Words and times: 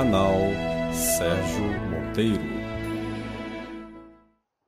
Canal 0.00 0.32
Sérgio 0.94 1.62
Monteiro. 1.90 2.40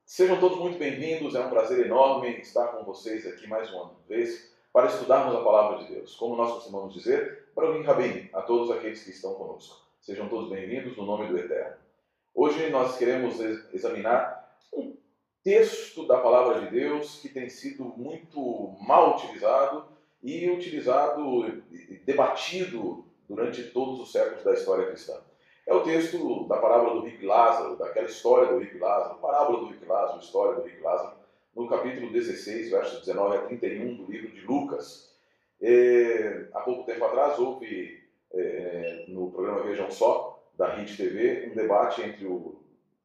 Sejam 0.05 0.39
todos 0.39 0.59
muito 0.59 0.77
bem-vindos, 0.77 1.33
é 1.33 1.43
um 1.43 1.49
prazer 1.49 1.87
enorme 1.87 2.39
estar 2.39 2.67
com 2.67 2.83
vocês 2.83 3.25
aqui 3.25 3.47
mais 3.47 3.73
uma 3.73 3.95
vez 4.07 4.53
para 4.71 4.85
estudarmos 4.85 5.35
a 5.35 5.43
palavra 5.43 5.79
de 5.79 5.91
Deus. 5.91 6.15
Como 6.17 6.35
nós 6.35 6.51
costumamos 6.51 6.93
dizer, 6.93 7.47
para 7.55 7.67
o 7.67 7.81
Rabim, 7.81 8.29
a 8.31 8.43
todos 8.43 8.69
aqueles 8.69 9.03
que 9.03 9.09
estão 9.09 9.33
conosco. 9.33 9.81
Sejam 10.01 10.29
todos 10.29 10.51
bem-vindos 10.51 10.95
no 10.95 11.03
nome 11.03 11.25
do 11.25 11.39
Eterno. 11.39 11.77
Hoje 12.35 12.69
nós 12.69 12.95
queremos 12.99 13.39
examinar 13.73 14.55
um 14.71 14.95
texto 15.43 16.05
da 16.05 16.19
palavra 16.19 16.61
de 16.61 16.69
Deus 16.69 17.19
que 17.19 17.29
tem 17.29 17.49
sido 17.49 17.85
muito 17.85 18.77
mal 18.81 19.15
utilizado 19.15 19.87
e 20.21 20.47
utilizado 20.51 21.63
debatido 22.05 23.11
durante 23.27 23.63
todos 23.63 23.99
os 23.99 24.11
séculos 24.11 24.43
da 24.43 24.53
história 24.53 24.85
cristã. 24.87 25.19
É 25.65 25.73
o 25.73 25.81
texto 25.81 26.45
da 26.47 26.57
parábola 26.57 26.95
do 26.95 27.07
rico 27.07 27.25
Lázaro, 27.25 27.77
daquela 27.77 28.07
história 28.07 28.51
do 28.51 28.59
rico 28.59 28.79
Lázaro, 28.79 29.19
parábola 29.19 29.59
do 29.59 29.65
rico 29.67 29.85
Lázaro, 29.87 30.19
história 30.19 30.55
do 30.59 30.67
rico 30.67 30.83
Lázaro, 30.83 31.13
no 31.55 31.69
capítulo 31.69 32.11
16, 32.11 32.69
versos 32.69 32.99
19 33.05 33.37
a 33.37 33.41
31 33.43 33.95
do 33.95 34.11
livro 34.11 34.29
de 34.29 34.41
Lucas. 34.41 35.15
E, 35.61 36.47
há 36.53 36.59
pouco 36.59 36.83
tempo 36.83 37.05
atrás 37.05 37.39
houve 37.39 38.03
é, 38.33 39.05
no 39.07 39.31
programa 39.31 39.63
Vejam 39.63 39.89
Só, 39.89 40.43
da 40.57 40.67
RIT 40.75 40.97
TV, 40.97 41.49
um 41.51 41.55
debate 41.55 42.01
entre 42.01 42.25
o 42.25 42.59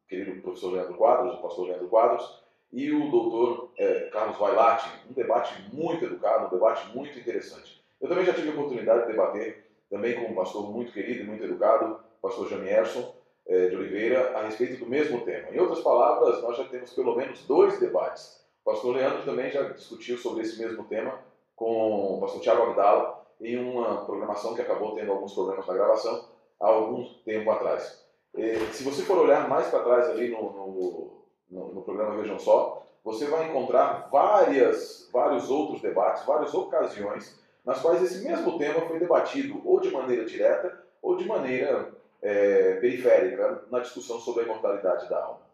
querido 0.09 0.41
professor 0.43 0.73
Leandro 0.73 0.95
Quadros, 0.95 1.35
o 1.35 1.43
pastor 1.43 1.69
Leandro 1.69 1.88
Quadros, 1.88 2.43
e 2.73 2.91
o 2.91 3.09
doutor 3.09 3.71
é, 3.79 4.11
Carlos 4.13 4.37
Vailate, 4.37 4.91
um 5.09 5.13
debate 5.13 5.55
muito 5.73 6.05
educado, 6.05 6.47
um 6.47 6.51
debate 6.51 6.95
muito 6.95 7.16
interessante. 7.19 7.83
Eu 8.01 8.09
também 8.09 8.25
já 8.25 8.35
tive 8.35 8.49
a 8.49 8.52
oportunidade 8.52 9.02
de 9.02 9.13
debater 9.13 9.65
também 9.88 10.15
com 10.15 10.32
um 10.32 10.35
pastor 10.35 10.71
muito 10.71 10.93
querido 10.93 11.21
e 11.21 11.25
muito 11.25 11.45
educado, 11.45 12.01
pastor 12.21 12.49
Jamierson 12.49 13.15
é, 13.47 13.69
de 13.69 13.77
Oliveira, 13.77 14.37
a 14.37 14.43
respeito 14.43 14.85
do 14.85 14.91
mesmo 14.91 15.23
tema. 15.23 15.49
Em 15.51 15.59
outras 15.59 15.80
palavras, 15.80 16.43
nós 16.43 16.57
já 16.57 16.65
temos 16.65 16.93
pelo 16.93 17.16
menos 17.16 17.43
dois 17.47 17.79
debates. 17.80 18.45
O 18.63 18.71
pastor 18.71 18.95
Leandro 18.95 19.25
também 19.25 19.51
já 19.51 19.63
discutiu 19.63 20.19
sobre 20.19 20.43
esse 20.43 20.60
mesmo 20.60 20.85
tema 20.85 21.19
com 21.57 22.16
o 22.16 22.21
pastor 22.21 22.41
Tiago 22.41 22.63
Abdala 22.63 23.27
em 23.41 23.57
uma 23.59 24.05
programação 24.05 24.55
que 24.55 24.60
acabou 24.60 24.95
tendo 24.95 25.13
alguns 25.13 25.33
problemas 25.33 25.66
na 25.66 25.75
gravação 25.75 26.25
há 26.60 26.66
algum 26.66 27.05
tempo 27.25 27.51
atrás. 27.51 28.05
E, 28.37 28.59
se 28.73 28.85
você 28.85 29.03
for 29.03 29.19
olhar 29.19 29.49
mais 29.49 29.69
para 29.69 29.82
trás 29.82 30.10
ali 30.10 30.29
no, 30.29 30.43
no, 30.43 31.25
no, 31.51 31.75
no 31.75 31.82
programa 31.82 32.16
Vejam 32.16 32.38
Só, 32.38 32.87
você 33.03 33.27
vai 33.27 33.49
encontrar 33.49 34.09
várias, 34.10 35.09
vários 35.13 35.51
outros 35.51 35.80
debates, 35.80 36.27
várias 36.27 36.53
ocasiões 36.53 37.38
nas 37.65 37.80
quais 37.80 38.03
esse 38.03 38.27
mesmo 38.27 38.59
tema 38.59 38.82
foi 38.82 38.99
debatido 38.99 39.60
ou 39.65 39.80
de 39.80 39.91
maneira 39.91 40.25
direta 40.25 40.85
ou 41.01 41.16
de 41.16 41.27
maneira 41.27 41.91
é, 42.23 42.74
periférica 42.74 43.65
na 43.71 43.80
discussão 43.80 44.19
sobre 44.21 44.43
a 44.43 44.45
imortalidade 44.45 45.09
da 45.09 45.23
alma. 45.23 45.49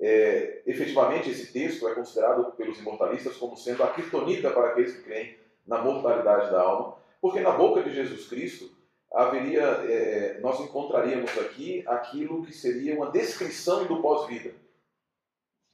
É, 0.00 0.62
efetivamente, 0.66 1.30
esse 1.30 1.52
texto 1.52 1.88
é 1.88 1.94
considerado 1.94 2.52
pelos 2.52 2.78
imortalistas 2.78 3.36
como 3.36 3.56
sendo 3.56 3.82
a 3.82 3.88
criptonita 3.88 4.50
para 4.50 4.68
aqueles 4.68 4.96
que 4.96 5.02
creem 5.02 5.36
na 5.66 5.78
mortalidade 5.78 6.50
da 6.50 6.60
alma, 6.60 6.96
porque 7.20 7.40
na 7.40 7.50
boca 7.50 7.82
de 7.82 7.92
Jesus 7.92 8.28
Cristo 8.28 8.70
haveria, 9.12 9.62
é, 9.88 10.36
é 10.36 10.40
nós 10.40 10.60
encontraríamos 10.60 11.36
aqui 11.38 11.82
aquilo 11.86 12.44
que 12.44 12.52
seria 12.52 12.94
uma 12.94 13.10
descrição 13.10 13.86
do 13.86 14.00
pós-vida. 14.00 14.54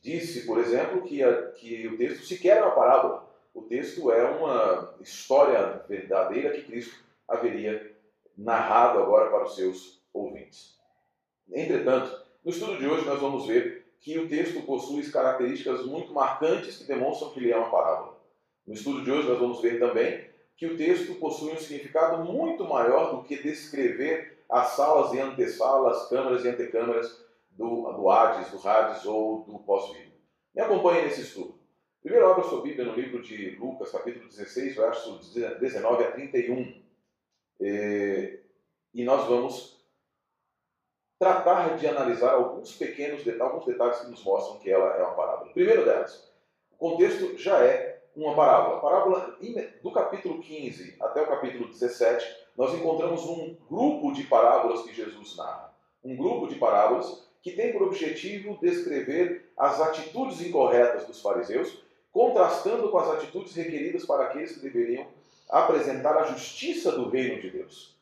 Disse, 0.01 0.47
por 0.47 0.59
exemplo, 0.59 1.03
que, 1.03 1.23
a, 1.23 1.53
que 1.53 1.87
o 1.87 1.97
texto 1.97 2.25
sequer 2.25 2.59
é 2.59 2.63
uma 2.63 2.75
parábola. 2.75 3.25
O 3.55 3.63
texto 3.63 4.11
é 4.11 4.23
uma 4.25 4.95
história 5.01 5.83
verdadeira 5.89 6.51
que 6.53 6.63
Cristo 6.63 7.03
haveria 7.27 7.95
narrado 8.37 8.99
agora 8.99 9.31
para 9.31 9.45
os 9.45 9.55
seus 9.55 10.04
ouvintes. 10.15 10.79
Entretanto, 11.53 12.25
no 12.45 12.51
estudo 12.51 12.79
de 12.79 12.87
hoje 12.87 13.05
nós 13.05 13.21
vamos 13.21 13.47
ver 13.47 13.85
que 14.01 14.19
o 14.19 14.29
texto 14.29 14.63
possui 14.63 15.11
características 15.11 15.85
muito 15.85 16.13
marcantes 16.13 16.79
que 16.79 16.85
demonstram 16.85 17.31
que 17.31 17.41
ele 17.41 17.51
é 17.53 17.57
uma 17.57 17.71
parábola. 17.71 18.21
No 18.67 18.75
estudo 18.75 19.03
de 19.03 19.11
hoje 19.11 19.29
nós 19.29 19.39
vamos 19.39 19.61
ver 19.61 19.79
também 19.79 20.31
que 20.57 20.67
o 20.67 20.77
texto 20.77 21.15
possui 21.17 21.53
um 21.53 21.59
significado 21.59 22.25
muito 22.25 22.65
maior 22.65 23.17
do 23.17 23.25
que 23.25 23.43
descrever 23.43 24.45
as 24.49 24.69
salas 24.69 25.13
e 25.13 25.21
antessalas, 25.21 26.09
câmaras 26.09 26.45
e 26.45 26.49
antecâmaras 26.49 27.25
do, 27.51 27.93
do 27.93 28.11
Hades, 28.11 28.51
do 28.51 28.69
Hades 28.69 29.05
ou 29.05 29.43
do 29.45 29.59
pós-vida. 29.61 30.13
Me 30.55 30.63
acompanhe 30.63 31.03
nesse 31.03 31.23
estudo. 31.23 31.59
Primeiro, 32.03 32.31
abra 32.31 32.45
sua 32.45 32.61
Bíblia 32.61 32.85
no 32.85 32.95
livro 32.95 33.23
de 33.23 33.57
Lucas, 33.57 33.91
capítulo 33.91 34.29
16, 34.29 34.77
versos 34.77 35.33
19 35.33 36.05
a 36.05 36.13
31. 36.13 36.83
E, 37.61 38.41
e 38.93 39.05
nós 39.05 39.27
vamos 39.27 39.74
tratar 41.19 41.77
de 41.77 41.87
analisar 41.87 42.35
alguns 42.35 42.73
pequenos 42.77 43.25
detalhes, 43.25 43.53
alguns 43.53 43.67
detalhes 43.67 43.99
que 44.01 44.11
nos 44.11 44.25
mostram 44.25 44.59
que 44.59 44.71
ela 44.71 44.97
é 44.97 45.03
uma 45.03 45.15
parábola. 45.15 45.53
Primeiro 45.53 45.85
delas, 45.85 46.31
o 46.73 46.77
contexto 46.77 47.37
já 47.39 47.59
é 47.65 48.03
uma 48.17 48.35
parábola. 48.35 48.79
A 48.79 48.81
parábola 48.81 49.39
do 49.83 49.93
capítulo 49.93 50.41
15 50.41 50.97
até 51.01 51.23
o 51.23 51.27
capítulo 51.27 51.69
17, 51.69 52.45
nós 52.57 52.75
encontramos 52.75 53.25
um 53.25 53.57
grupo 53.69 54.13
de 54.13 54.25
parábolas 54.25 54.83
que 54.83 54.95
Jesus 54.95 55.37
narra. 55.37 55.75
Um 56.03 56.17
grupo 56.17 56.47
de 56.47 56.57
parábolas 56.57 57.25
que 57.43 57.53
tem 57.53 57.73
por 57.73 57.83
objetivo 57.83 58.59
descrever 58.61 59.53
as 59.57 59.81
atitudes 59.81 60.41
incorretas 60.41 61.07
dos 61.07 61.21
fariseus, 61.21 61.83
contrastando 62.11 62.89
com 62.89 62.99
as 62.99 63.11
atitudes 63.11 63.55
requeridas 63.55 64.07
para 64.07 64.25
aqueles 64.25 64.53
que 64.53 64.61
deveriam 64.61 65.07
apresentar 65.51 66.17
a 66.17 66.25
justiça 66.25 66.93
do 66.93 67.11
reino 67.11 67.41
de 67.41 67.51
Deus. 67.51 67.99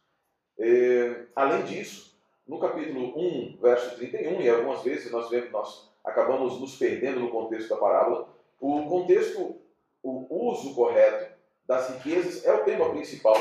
É, 0.59 1.25
além 1.35 1.65
disso, 1.65 2.12
no 2.53 2.59
capítulo 2.59 3.19
1, 3.19 3.57
verso 3.63 3.97
31, 3.97 4.43
e 4.43 4.51
algumas 4.51 4.83
vezes 4.83 5.11
nós 5.11 5.31
vemos, 5.31 5.51
nós 5.51 5.91
acabamos 6.05 6.61
nos 6.61 6.77
perdendo 6.77 7.21
no 7.21 7.31
contexto 7.31 7.71
da 7.71 7.79
parábola, 7.79 8.29
o 8.61 8.87
contexto, 8.91 9.57
o 10.03 10.51
uso 10.51 10.75
correto 10.75 11.33
das 11.67 11.89
riquezas 11.89 12.45
é 12.45 12.53
o 12.53 12.63
tema 12.63 12.91
principal 12.91 13.35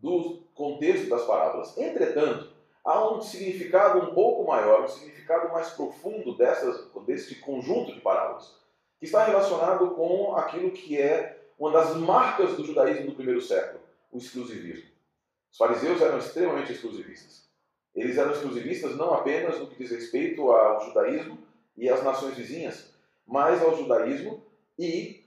do 0.00 0.38
contexto 0.54 1.06
das 1.10 1.26
parábolas. 1.26 1.76
Entretanto, 1.76 2.50
há 2.82 3.06
um 3.12 3.20
significado 3.20 3.98
um 3.98 4.14
pouco 4.14 4.50
maior, 4.50 4.84
um 4.84 4.88
significado 4.88 5.52
mais 5.52 5.68
profundo 5.70 6.34
dessas, 6.34 6.90
deste 7.06 7.34
conjunto 7.34 7.92
de 7.92 8.00
parábolas, 8.00 8.58
que 8.98 9.04
está 9.04 9.22
relacionado 9.22 9.90
com 9.90 10.34
aquilo 10.34 10.70
que 10.70 10.98
é 10.98 11.42
uma 11.58 11.72
das 11.72 11.94
marcas 11.94 12.56
do 12.56 12.64
judaísmo 12.64 13.08
do 13.08 13.16
primeiro 13.16 13.42
século, 13.42 13.82
o 14.10 14.16
exclusivismo. 14.16 14.88
Os 15.52 15.58
fariseus 15.58 16.00
eram 16.00 16.16
extremamente 16.16 16.72
exclusivistas. 16.72 17.45
Eles 17.96 18.18
eram 18.18 18.32
exclusivistas 18.32 18.94
não 18.94 19.14
apenas 19.14 19.58
no 19.58 19.66
que 19.66 19.82
diz 19.82 19.90
respeito 19.90 20.50
ao 20.52 20.84
judaísmo 20.84 21.38
e 21.76 21.88
às 21.88 22.04
nações 22.04 22.36
vizinhas, 22.36 22.92
mas 23.26 23.62
ao 23.62 23.74
judaísmo 23.74 24.42
e 24.78 25.24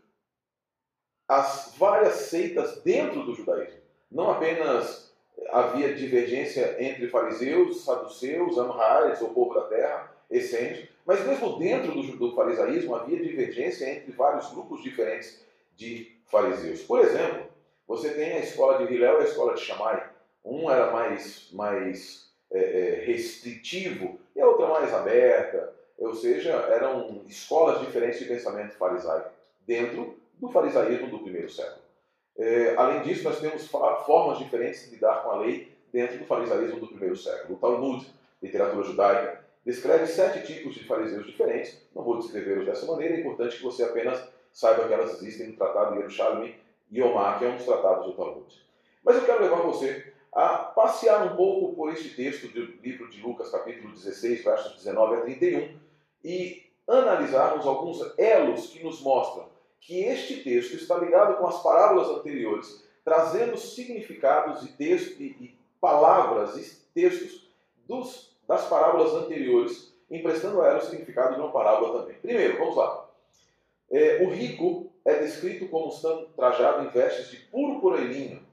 às 1.28 1.74
várias 1.78 2.13
seitas 2.13 2.81
dentro 2.84 3.24
do 3.24 3.34
judaísmo. 3.34 3.80
Não 4.12 4.30
apenas 4.30 5.12
havia 5.52 5.96
divergência 5.96 6.75
entre 6.80 7.07
fariseus, 7.07 7.84
saduceus, 7.84 8.57
amhares, 8.57 9.22
o 9.22 9.30
povo 9.30 9.56
da 9.56 9.62
terra, 9.62 10.13
essênios, 10.30 10.88
mas 11.06 11.25
mesmo 11.25 11.57
dentro 11.57 11.91
do, 11.91 12.18
do 12.18 12.36
farisaísmo 12.36 12.96
havia 12.96 13.19
divergência 13.19 13.90
entre 13.90 14.12
vários 14.12 14.51
grupos 14.51 14.84
diferentes 14.84 15.44
de 15.75 16.16
fariseus. 16.28 16.81
Por 16.84 17.00
exemplo, 17.00 17.47
você 17.88 18.12
tem 18.12 18.34
a 18.34 18.40
escola 18.40 18.86
de 18.86 18.94
Hillel 18.94 19.19
e 19.19 19.24
a 19.24 19.28
escola 19.28 19.56
de 19.56 19.62
Shammai. 19.62 20.07
Um 20.46 20.69
era 20.69 20.91
mais, 20.91 21.50
mais 21.51 22.28
é, 22.51 22.59
é, 22.59 23.05
restritivo 23.05 24.19
e 24.35 24.41
a 24.41 24.47
outra 24.47 24.67
mais 24.67 24.93
aberta, 24.93 25.73
ou 25.97 26.15
seja, 26.15 26.51
eram 26.51 27.23
escolas 27.27 27.81
diferentes 27.81 28.19
de 28.19 28.25
pensamento 28.25 28.73
farisaico 28.75 29.29
dentro 29.67 30.17
do 30.39 30.49
farisaísmo 30.49 31.07
do 31.07 31.19
primeiro 31.19 31.50
século. 31.50 31.81
É, 32.38 32.74
além 32.77 33.01
disso, 33.01 33.24
nós 33.24 33.39
temos 33.39 33.68
formas 33.68 34.38
diferentes 34.39 34.85
de 34.85 34.95
lidar 34.95 35.24
com 35.24 35.31
a 35.31 35.39
lei 35.41 35.75
dentro 35.91 36.18
do 36.18 36.25
farisaísmo 36.25 36.79
do 36.79 36.88
primeiro 36.88 37.18
século. 37.18 37.56
O 37.56 37.57
Talmud, 37.57 38.07
literatura 38.41 38.83
judaica, 38.83 39.44
descreve 39.65 40.07
sete 40.07 40.47
tipos 40.47 40.74
de 40.74 40.85
fariseus 40.85 41.25
diferentes. 41.25 41.85
Não 41.94 42.03
vou 42.03 42.18
descrevê-los 42.18 42.65
dessa 42.65 42.85
maneira, 42.85 43.15
é 43.15 43.19
importante 43.19 43.57
que 43.57 43.63
você 43.63 43.83
apenas 43.83 44.25
saiba 44.53 44.88
que 44.88 44.94
elas 44.94 45.13
existem 45.15 45.47
no 45.47 45.56
Tratado 45.57 45.91
de 45.91 46.00
Yerushalmi 46.00 46.56
e 46.89 47.01
Omar, 47.01 47.38
que 47.38 47.45
é 47.45 47.50
um 47.50 47.56
dos 47.57 47.65
tratados 47.65 48.06
do 48.06 48.13
Talmud. 48.13 48.47
Mas 49.03 49.15
eu 49.18 49.25
quero 49.25 49.44
levar 49.44 49.62
você 49.62 50.13
a 50.33 50.57
passear 50.57 51.25
um 51.25 51.35
pouco 51.35 51.75
por 51.75 51.91
este 51.91 52.09
texto 52.09 52.47
do 52.47 52.61
livro 52.83 53.09
de 53.09 53.21
Lucas, 53.21 53.49
capítulo 53.49 53.93
16, 53.93 54.43
versos 54.43 54.75
19 54.75 55.15
a 55.15 55.21
31, 55.21 55.77
e 56.23 56.63
analisarmos 56.87 57.65
alguns 57.65 57.99
elos 58.17 58.67
que 58.67 58.83
nos 58.83 59.01
mostram 59.01 59.47
que 59.79 60.03
este 60.03 60.43
texto 60.43 60.75
está 60.75 60.97
ligado 60.97 61.37
com 61.37 61.47
as 61.47 61.61
parábolas 61.63 62.09
anteriores, 62.09 62.83
trazendo 63.03 63.57
significados 63.57 64.63
e, 64.63 64.73
texto, 64.73 65.21
e, 65.21 65.57
palavras 65.79 66.57
e 66.57 66.85
textos 66.93 67.49
dos, 67.87 68.37
das 68.47 68.67
parábolas 68.67 69.13
anteriores, 69.13 69.93
emprestando 70.11 70.61
a 70.61 70.67
ela 70.67 70.79
o 70.79 70.81
significado 70.81 71.35
de 71.35 71.41
uma 71.41 71.51
parábola 71.51 72.01
também. 72.01 72.17
Primeiro, 72.17 72.57
vamos 72.57 72.75
lá. 72.75 73.09
É, 73.89 74.23
o 74.23 74.29
rico 74.29 74.91
é 75.05 75.19
descrito 75.19 75.67
como 75.69 75.89
estando 75.89 76.27
trajado 76.35 76.85
em 76.85 76.89
vestes 76.89 77.31
de 77.31 77.37
púrpura 77.37 78.01
e 78.01 78.07
linho. 78.07 78.49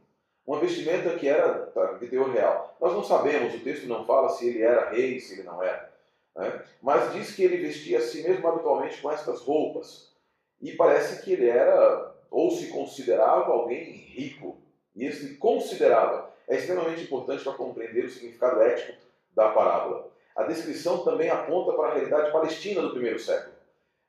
Uma 0.47 0.61
vestimenta 0.61 1.17
que 1.17 1.29
era 1.29 1.73
de 1.99 2.07
teor 2.07 2.31
real. 2.31 2.77
Nós 2.81 2.93
não 2.93 3.03
sabemos, 3.03 3.55
o 3.55 3.61
texto 3.61 3.87
não 3.87 4.07
fala 4.07 4.29
se 4.29 4.49
ele 4.49 4.63
era 4.63 4.91
rei, 4.91 5.19
se 5.19 5.35
ele 5.35 5.43
não 5.43 5.63
era. 5.63 5.93
Né? 6.37 6.63
Mas 6.81 7.13
diz 7.13 7.35
que 7.35 7.43
ele 7.43 7.57
vestia 7.57 7.99
a 7.99 8.03
si 8.03 8.23
mesmo 8.23 8.47
habitualmente 8.47 9.01
com 9.03 9.11
estas 9.11 9.41
roupas. 9.41 10.15
E 10.61 10.73
parece 10.73 11.23
que 11.23 11.33
ele 11.33 11.49
era, 11.49 12.15
ou 12.31 12.51
se 12.51 12.69
considerava, 12.69 13.53
alguém 13.53 13.85
rico. 13.85 14.57
E 14.95 15.05
esse 15.05 15.35
considerava 15.37 16.31
é 16.49 16.57
extremamente 16.57 17.03
importante 17.03 17.43
para 17.43 17.55
compreender 17.55 18.05
o 18.05 18.11
significado 18.11 18.63
ético 18.63 18.97
da 19.35 19.51
parábola. 19.51 20.09
A 20.37 20.45
descrição 20.45 21.03
também 21.03 21.29
aponta 21.29 21.73
para 21.73 21.89
a 21.89 21.95
realidade 21.95 22.31
palestina 22.31 22.83
do 22.83 22.91
primeiro 22.91 23.19
século. 23.19 23.57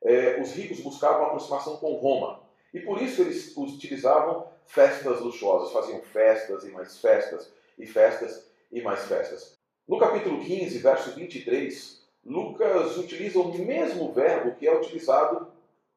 É, 0.03 0.39
os 0.39 0.51
ricos 0.51 0.81
buscavam 0.81 1.25
aproximação 1.25 1.77
com 1.77 1.93
Roma. 1.93 2.41
E 2.73 2.79
por 2.79 3.01
isso 3.01 3.21
eles 3.21 3.55
utilizavam 3.57 4.47
festas 4.67 5.21
luxuosas, 5.21 5.71
faziam 5.71 6.01
festas 6.01 6.63
e 6.63 6.71
mais 6.71 6.99
festas, 6.99 7.51
e 7.77 7.85
festas 7.85 8.45
e 8.71 8.81
mais 8.81 9.05
festas. 9.05 9.57
No 9.87 9.97
capítulo 9.97 10.43
15, 10.43 10.77
verso 10.79 11.11
23, 11.11 12.05
Lucas 12.25 12.97
utiliza 12.97 13.39
o 13.39 13.57
mesmo 13.57 14.11
verbo 14.11 14.55
que 14.55 14.67
é 14.67 14.75
utilizado 14.75 15.47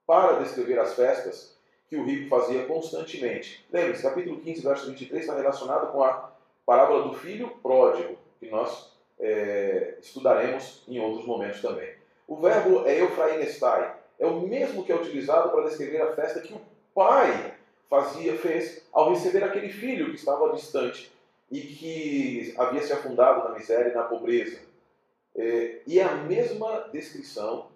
para 0.07 0.39
descrever 0.39 0.79
as 0.79 0.95
festas 0.95 1.57
que 1.89 1.97
o 1.97 2.05
rico 2.05 2.29
fazia 2.29 2.65
constantemente. 2.67 3.67
Lembre-se, 3.73 4.03
capítulo 4.03 4.41
15, 4.41 4.63
verso 4.63 4.87
23 4.87 5.23
está 5.23 5.35
relacionado 5.35 5.91
com 5.91 6.05
a 6.05 6.31
parábola 6.65 7.09
do 7.09 7.15
filho 7.15 7.51
pródigo, 7.61 8.17
que 8.39 8.49
nós 8.49 8.93
é, 9.19 9.97
estudaremos 10.01 10.85
em 10.87 11.01
outros 11.01 11.27
momentos 11.27 11.61
também. 11.61 11.93
O 12.29 12.37
verbo 12.37 12.87
é 12.87 13.01
eufrainestai, 13.01 13.97
é 14.21 14.27
o 14.27 14.41
mesmo 14.41 14.85
que 14.85 14.93
é 14.93 14.95
utilizado 14.95 15.51
para 15.51 15.65
descrever 15.65 16.01
a 16.01 16.15
festa 16.15 16.41
que 16.41 16.55
o 16.55 16.61
pai 16.95 17.55
fazia, 17.91 18.39
fez 18.39 18.87
ao 18.93 19.11
receber 19.11 19.43
aquele 19.43 19.69
filho 19.69 20.11
que 20.11 20.15
estava 20.15 20.53
distante 20.53 21.13
e 21.51 21.61
que 21.61 22.55
havia 22.57 22.81
se 22.81 22.93
afundado 22.93 23.49
na 23.49 23.59
miséria 23.59 23.91
e 23.91 23.95
na 23.95 24.05
pobreza. 24.05 24.61
É, 25.35 25.81
e 25.85 25.99
é 25.99 26.05
a 26.05 26.15
mesma 26.15 26.89
descrição 26.93 27.67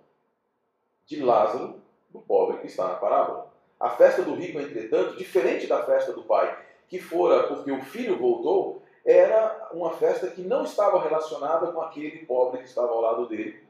de 1.04 1.20
Lázaro, 1.20 1.82
do 2.10 2.20
pobre 2.20 2.58
que 2.58 2.68
está 2.68 2.86
na 2.86 2.94
parábola. 2.94 3.52
A 3.78 3.90
festa 3.90 4.22
do 4.22 4.34
rico, 4.34 4.60
entretanto, 4.60 5.16
diferente 5.16 5.66
da 5.66 5.84
festa 5.84 6.12
do 6.12 6.22
pai, 6.22 6.56
que 6.88 7.00
fora 7.00 7.48
porque 7.48 7.72
o 7.72 7.82
filho 7.82 8.16
voltou, 8.16 8.82
era 9.04 9.68
uma 9.72 9.90
festa 9.90 10.28
que 10.28 10.42
não 10.42 10.62
estava 10.62 11.02
relacionada 11.02 11.72
com 11.72 11.80
aquele 11.82 12.24
pobre 12.24 12.58
que 12.58 12.68
estava 12.68 12.88
ao 12.88 13.00
lado 13.00 13.26
dele, 13.26 13.62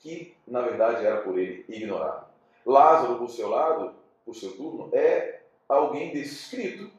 que 0.00 0.34
na 0.46 0.60
verdade 0.60 1.06
era 1.06 1.22
por 1.22 1.38
ele 1.38 1.64
ignorado. 1.68 2.26
Lázaro, 2.66 3.16
por 3.16 3.30
seu 3.30 3.48
lado, 3.48 3.94
por 4.24 4.34
seu 4.34 4.54
turno, 4.56 4.90
é 4.92 5.45
alguém 5.68 6.12
descrito 6.12 6.90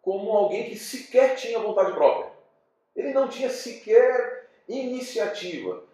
como 0.00 0.32
alguém 0.32 0.68
que 0.68 0.76
sequer 0.76 1.36
tinha 1.36 1.58
vontade 1.58 1.92
própria. 1.92 2.30
Ele 2.94 3.12
não 3.12 3.28
tinha 3.28 3.48
sequer 3.48 4.50
iniciativa. 4.68 5.84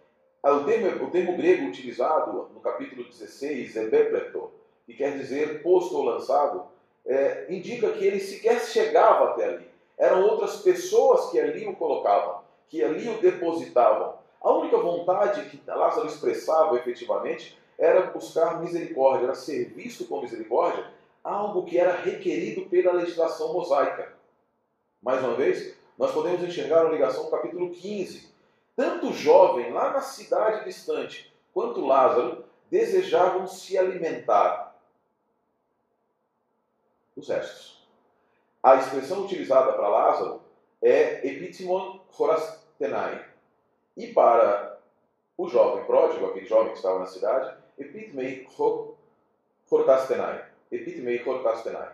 Ah, 0.43 0.53
o 0.53 0.65
termo, 0.65 1.05
o 1.05 1.11
termo 1.11 1.37
grego 1.37 1.67
utilizado 1.67 2.49
no 2.55 2.61
capítulo 2.61 3.05
16 3.05 3.77
é 3.77 3.87
bepleto, 3.87 4.51
que 4.87 4.95
quer 4.95 5.17
dizer 5.17 5.63
posto 5.63 5.97
ou 5.97 6.05
lançado, 6.05 6.67
é, 7.05 7.47
indica 7.51 7.91
que 7.93 8.05
ele 8.05 8.21
sequer 8.21 8.61
chegava 8.61 9.31
até 9.31 9.45
ali. 9.45 9.69
Eram 9.97 10.23
outras 10.23 10.63
pessoas 10.63 11.31
que 11.31 11.41
ali 11.41 11.67
o 11.67 11.75
colocavam, 11.75 12.43
que 12.69 12.83
ali 12.83 13.09
o 13.09 13.21
depositavam. 13.21 14.17
A 14.41 14.53
única 14.53 14.79
vontade 14.79 15.51
que 15.51 15.61
Lázaro 15.67 16.07
expressava 16.07 16.77
efetivamente 16.77 17.59
era 17.77 18.03
buscar 18.03 18.61
misericórdia, 18.61 19.25
era 19.25 19.35
ser 19.35 19.67
visto 19.67 20.05
com 20.05 20.21
misericórdia 20.21 20.87
algo 21.23 21.65
que 21.65 21.79
era 21.79 21.95
requerido 21.97 22.67
pela 22.69 22.93
legislação 22.93 23.53
mosaica. 23.53 24.15
Mais 25.03 25.23
uma 25.23 25.35
vez, 25.35 25.77
nós 25.97 26.13
podemos 26.13 26.43
enxergar 26.43 26.85
uma 26.85 26.93
ligação 26.93 27.25
no 27.25 27.31
capítulo 27.31 27.71
15. 27.71 28.33
Tanto 28.77 29.09
o 29.09 29.13
jovem 29.13 29.73
lá 29.73 29.93
na 29.93 30.01
cidade 30.01 30.65
distante, 30.65 31.33
quanto 31.53 31.85
Lázaro, 31.85 32.45
desejavam 32.71 33.47
se 33.47 33.77
alimentar 33.77 34.77
dos 37.17 37.29
restos. 37.29 37.87
A 38.63 38.77
expressão 38.77 39.25
utilizada 39.25 39.73
para 39.73 39.89
Lázaro 39.89 40.43
é 40.81 41.27
epitimon 41.27 42.01
horastenai. 42.17 43.25
E 43.97 44.09
para 44.09 44.79
o 45.37 45.49
jovem 45.49 45.85
pródigo, 45.85 46.27
aquele 46.27 46.47
jovem 46.47 46.71
que 46.71 46.77
estava 46.77 47.01
na 47.01 47.07
cidade, 47.07 47.57
epitmei 47.77 48.47
hortastenai 49.71 50.48
epitmei 50.71 51.21
cortastenai. 51.21 51.91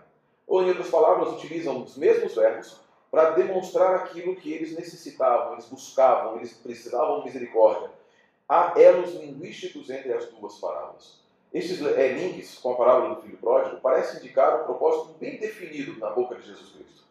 Ou, 0.47 0.63
em 0.63 0.69
outras 0.69 0.91
palavras, 0.91 1.33
utilizam 1.35 1.83
os 1.83 1.97
mesmos 1.97 2.35
verbos 2.35 2.81
para 3.11 3.31
demonstrar 3.31 3.95
aquilo 3.95 4.37
que 4.37 4.53
eles 4.53 4.77
necessitavam, 4.77 5.53
eles 5.53 5.67
buscavam, 5.67 6.37
eles 6.37 6.53
precisavam 6.53 7.21
de 7.21 7.27
misericórdia. 7.27 7.91
Há 8.49 8.75
elos 8.77 9.15
linguísticos 9.15 9.89
entre 9.89 10.13
as 10.13 10.27
duas 10.27 10.59
parábolas. 10.59 11.23
Estes 11.53 11.81
é, 11.81 12.09
links 12.09 12.59
com 12.59 12.73
a 12.73 12.77
parábola 12.77 13.15
do 13.15 13.23
filho 13.23 13.39
pródigo 13.39 13.81
parecem 13.81 14.19
indicar 14.19 14.61
um 14.61 14.65
propósito 14.65 15.15
bem 15.21 15.39
definido 15.39 15.97
na 16.01 16.11
boca 16.11 16.35
de 16.35 16.49
Jesus 16.49 16.71
Cristo. 16.71 17.05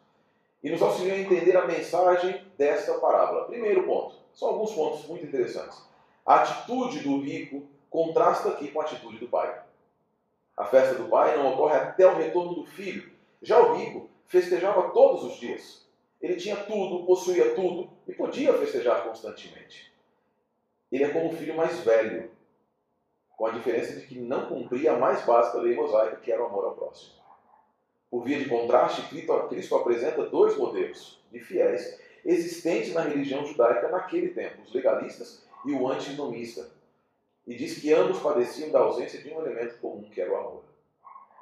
E 0.62 0.70
nos 0.70 0.82
auxiliam 0.82 1.16
a 1.16 1.20
entender 1.20 1.56
a 1.56 1.66
mensagem 1.66 2.46
desta 2.58 2.96
parábola. 2.96 3.46
Primeiro 3.46 3.84
ponto, 3.84 4.16
são 4.34 4.50
alguns 4.50 4.74
pontos 4.74 5.08
muito 5.08 5.26
interessantes. 5.26 5.82
A 6.26 6.42
atitude 6.42 7.00
do 7.00 7.22
rico 7.22 7.64
contrasta 7.90 8.50
aqui 8.50 8.68
com 8.68 8.82
a 8.82 8.84
atitude 8.84 9.20
do 9.20 9.30
pai. 9.30 9.63
A 10.56 10.66
festa 10.66 10.96
do 10.96 11.10
pai 11.10 11.36
não 11.36 11.54
ocorre 11.54 11.76
até 11.76 12.06
o 12.06 12.16
retorno 12.16 12.54
do 12.56 12.66
filho. 12.66 13.12
Já 13.42 13.60
o 13.60 13.76
rico 13.76 14.10
festejava 14.28 14.92
todos 14.92 15.24
os 15.24 15.40
dias. 15.40 15.86
Ele 16.22 16.36
tinha 16.36 16.56
tudo, 16.56 17.06
possuía 17.06 17.54
tudo 17.56 17.90
e 18.08 18.14
podia 18.14 18.54
festejar 18.54 19.04
constantemente. 19.04 19.92
Ele 20.92 21.04
é 21.04 21.10
como 21.10 21.30
o 21.30 21.36
filho 21.36 21.58
mais 21.58 21.80
velho, 21.80 22.32
com 23.36 23.48
a 23.48 23.52
diferença 23.52 24.00
de 24.00 24.06
que 24.06 24.20
não 24.20 24.46
cumpria 24.46 24.94
a 24.94 24.98
mais 24.98 25.26
básica 25.26 25.58
lei 25.58 25.76
mosaica, 25.76 26.18
que 26.18 26.32
era 26.32 26.42
o 26.42 26.46
amor 26.46 26.66
ao 26.66 26.76
próximo. 26.76 27.16
Por 28.10 28.24
via 28.24 28.38
de 28.38 28.48
contraste, 28.48 29.02
Cristo 29.10 29.76
apresenta 29.76 30.30
dois 30.30 30.56
modelos 30.56 31.20
de 31.32 31.40
fiéis 31.40 32.00
existentes 32.24 32.94
na 32.94 33.02
religião 33.02 33.44
judaica 33.46 33.90
naquele 33.90 34.30
tempo, 34.30 34.62
os 34.62 34.74
legalistas 34.74 35.44
e 35.66 35.74
o 35.74 35.88
antinomista, 35.88 36.70
e 37.46 37.56
diz 37.56 37.80
que 37.80 37.94
ambos 37.94 38.20
padeciam 38.20 38.72
da 38.72 38.80
ausência 38.80 39.22
de 39.22 39.30
um 39.30 39.42
elemento 39.42 39.78
comum, 39.80 40.10
que 40.10 40.22
era 40.22 40.32
o 40.32 40.36
amor. 40.36 40.64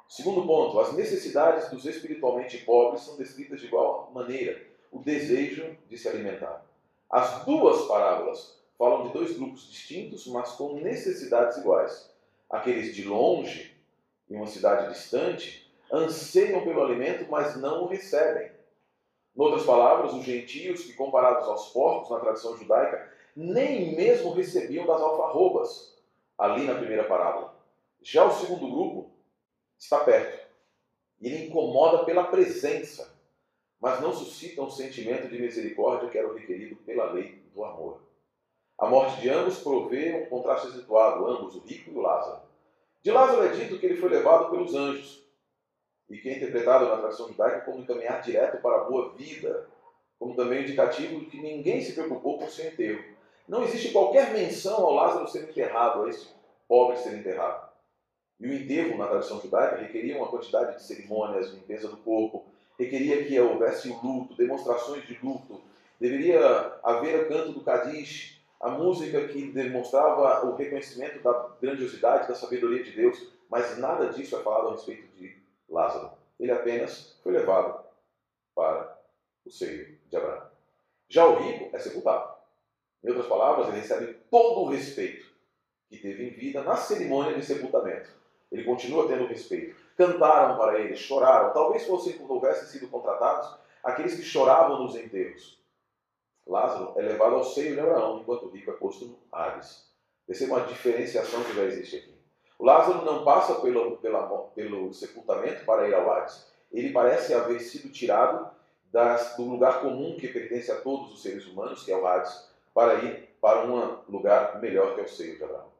Segundo 0.08 0.46
ponto, 0.46 0.78
as 0.80 0.92
necessidades 0.92 1.70
dos 1.70 1.86
espiritualmente 1.86 2.58
pobres 2.58 3.02
são 3.02 3.16
descritas 3.16 3.60
de 3.60 3.66
igual 3.66 4.10
maneira, 4.12 4.60
o 4.90 4.98
desejo 4.98 5.76
de 5.88 5.96
se 5.96 6.08
alimentar. 6.08 6.64
As 7.08 7.44
duas 7.44 7.86
parábolas 7.86 8.60
falam 8.76 9.06
de 9.06 9.12
dois 9.12 9.36
grupos 9.36 9.70
distintos, 9.70 10.26
mas 10.26 10.52
com 10.52 10.74
necessidades 10.80 11.58
iguais. 11.58 12.10
Aqueles 12.50 12.94
de 12.94 13.04
longe, 13.04 13.74
em 14.28 14.36
uma 14.36 14.46
cidade 14.46 14.92
distante, 14.92 15.72
anseiam 15.90 16.62
pelo 16.62 16.82
alimento, 16.82 17.26
mas 17.30 17.56
não 17.56 17.84
o 17.84 17.86
recebem. 17.86 18.50
Em 19.34 19.40
outras 19.40 19.64
palavras, 19.64 20.12
os 20.12 20.24
gentios, 20.24 20.84
que 20.84 20.92
comparados 20.92 21.48
aos 21.48 21.68
porcos 21.68 22.10
na 22.10 22.20
tradição 22.20 22.56
judaica, 22.56 23.10
nem 23.34 23.96
mesmo 23.96 24.32
recebiam 24.32 24.86
das 24.86 25.00
alfarrobas, 25.00 25.91
ali 26.42 26.64
na 26.64 26.74
primeira 26.74 27.04
parábola. 27.04 27.54
Já 28.02 28.24
o 28.24 28.32
segundo 28.32 28.68
grupo 28.68 29.12
está 29.78 30.00
perto. 30.00 30.44
Ele 31.20 31.46
incomoda 31.46 32.04
pela 32.04 32.24
presença, 32.24 33.16
mas 33.80 34.00
não 34.00 34.12
suscita 34.12 34.60
um 34.60 34.68
sentimento 34.68 35.28
de 35.28 35.40
misericórdia 35.40 36.10
que 36.10 36.18
era 36.18 36.28
o 36.28 36.34
requerido 36.34 36.74
pela 36.76 37.12
lei 37.12 37.40
do 37.54 37.64
amor. 37.64 38.00
A 38.76 38.88
morte 38.88 39.20
de 39.20 39.28
ambos 39.28 39.60
provê 39.60 40.24
um 40.24 40.26
contraste 40.26 40.66
acentuado, 40.66 41.28
ambos, 41.28 41.54
o 41.54 41.60
rico 41.60 41.90
e 41.90 41.94
o 41.94 42.00
Lázaro. 42.00 42.42
De 43.00 43.12
Lázaro 43.12 43.44
é 43.44 43.52
dito 43.52 43.78
que 43.78 43.86
ele 43.86 44.00
foi 44.00 44.08
levado 44.08 44.50
pelos 44.50 44.74
anjos, 44.74 45.24
e 46.10 46.18
que 46.18 46.28
é 46.28 46.36
interpretado 46.38 46.88
na 46.88 46.96
tradição 46.96 47.28
judaica 47.28 47.60
como 47.60 47.86
caminhar 47.86 48.20
direto 48.20 48.60
para 48.60 48.80
a 48.80 48.84
boa 48.84 49.14
vida, 49.14 49.68
como 50.18 50.34
também 50.34 50.62
indicativo 50.62 51.20
de 51.20 51.26
que 51.26 51.40
ninguém 51.40 51.80
se 51.80 51.92
preocupou 51.92 52.38
com 52.38 52.48
seu 52.48 52.66
enterro. 52.66 53.11
Não 53.48 53.64
existe 53.64 53.92
qualquer 53.92 54.32
menção 54.32 54.76
ao 54.76 54.94
Lázaro 54.94 55.28
ser 55.28 55.48
enterrado, 55.48 56.02
a 56.02 56.08
esse 56.08 56.28
pobre 56.68 56.96
ser 56.96 57.14
enterrado. 57.18 57.68
E 58.40 58.46
o 58.46 58.52
enterro, 58.52 58.98
na 58.98 59.06
tradição 59.06 59.40
judaica, 59.40 59.76
requeria 59.76 60.16
uma 60.16 60.28
quantidade 60.28 60.76
de 60.76 60.82
cerimônias, 60.82 61.50
limpeza 61.50 61.88
do 61.88 61.96
corpo, 61.98 62.44
requeria 62.78 63.24
que 63.24 63.38
houvesse 63.38 63.88
o 63.88 64.00
luto, 64.02 64.34
demonstrações 64.34 65.06
de 65.06 65.18
luto, 65.22 65.60
deveria 66.00 66.78
haver 66.82 67.22
o 67.22 67.28
canto 67.28 67.52
do 67.52 67.60
Kadish, 67.60 68.42
a 68.60 68.70
música 68.70 69.28
que 69.28 69.50
demonstrava 69.50 70.46
o 70.46 70.56
reconhecimento 70.56 71.20
da 71.20 71.50
grandiosidade, 71.60 72.28
da 72.28 72.34
sabedoria 72.34 72.82
de 72.82 72.92
Deus, 72.92 73.32
mas 73.48 73.76
nada 73.78 74.08
disso 74.08 74.36
é 74.36 74.40
falado 74.40 74.68
a 74.68 74.72
respeito 74.72 75.06
de 75.16 75.36
Lázaro. 75.68 76.12
Ele 76.38 76.52
apenas 76.52 77.18
foi 77.22 77.32
levado 77.32 77.84
para 78.54 78.98
o 79.44 79.50
seio 79.50 79.98
de 80.08 80.16
Abraão. 80.16 80.46
Já 81.08 81.26
o 81.26 81.36
rico 81.36 81.76
é 81.76 81.78
sepultado. 81.78 82.41
Em 83.02 83.08
outras 83.08 83.26
palavras, 83.26 83.68
ele 83.68 83.80
recebe 83.80 84.14
todo 84.30 84.60
o 84.60 84.68
respeito 84.68 85.26
que 85.88 85.98
teve 85.98 86.28
em 86.28 86.30
vida 86.30 86.62
na 86.62 86.76
cerimônia 86.76 87.34
de 87.34 87.44
sepultamento. 87.44 88.08
Ele 88.50 88.64
continua 88.64 89.08
tendo 89.08 89.26
respeito. 89.26 89.76
Cantaram 89.96 90.56
para 90.56 90.78
ele, 90.78 90.94
choraram, 90.94 91.52
talvez 91.52 91.86
fossem 91.86 92.16
houvessem 92.26 92.68
sido 92.68 92.88
contratados 92.88 93.54
aqueles 93.82 94.14
que 94.14 94.22
choravam 94.22 94.82
nos 94.82 94.94
enterros. 94.94 95.60
Lázaro 96.46 96.94
é 96.96 97.02
levado 97.02 97.36
ao 97.36 97.44
seio 97.44 97.74
de 97.74 97.80
Abraão, 97.80 98.20
enquanto 98.20 98.48
rico 98.48 98.70
é 98.70 98.74
posto 98.74 99.06
no 99.06 99.18
Hades. 99.30 99.86
Perceba 100.26 100.56
uma 100.56 100.66
diferenciação 100.66 101.42
que 101.44 101.54
já 101.54 101.64
existe 101.64 101.96
aqui. 101.96 102.14
O 102.58 102.64
Lázaro 102.64 103.04
não 103.04 103.24
passa 103.24 103.56
pelo, 103.56 103.96
pela, 103.98 104.26
pelo 104.54 104.92
sepultamento 104.92 105.64
para 105.64 105.88
ir 105.88 105.94
ao 105.94 106.10
Hades. 106.10 106.46
Ele 106.70 106.92
parece 106.92 107.34
haver 107.34 107.60
sido 107.60 107.92
tirado 107.92 108.50
das, 108.90 109.36
do 109.36 109.44
lugar 109.44 109.80
comum 109.80 110.16
que 110.16 110.28
pertence 110.28 110.70
a 110.70 110.80
todos 110.80 111.12
os 111.12 111.22
seres 111.22 111.46
humanos, 111.46 111.84
que 111.84 111.92
é 111.92 111.96
o 111.96 112.06
Hades, 112.06 112.48
para 112.74 112.94
ir 113.04 113.36
para 113.40 113.66
um 113.66 113.98
lugar 114.08 114.60
melhor 114.60 114.94
que 114.94 115.00
é 115.00 115.04
o 115.04 115.08
seio 115.08 115.36
de 115.36 115.44
Abraão. 115.44 115.72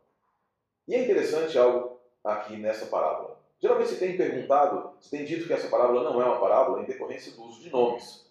E 0.89 0.95
é 0.95 1.03
interessante 1.03 1.57
algo 1.59 2.01
aqui 2.25 2.57
nessa 2.57 2.87
parábola. 2.87 3.39
Geralmente 3.61 3.91
se 3.91 3.99
tem 3.99 4.17
perguntado, 4.17 4.91
se 5.01 5.11
tem 5.11 5.25
dito 5.25 5.47
que 5.47 5.53
essa 5.53 5.69
parábola 5.69 6.03
não 6.03 6.21
é 6.21 6.25
uma 6.25 6.41
parábola 6.41 6.83
em 6.83 6.85
decorrência 6.85 7.33
do 7.33 7.45
uso 7.45 7.61
de 7.61 7.71
nomes. 7.71 8.27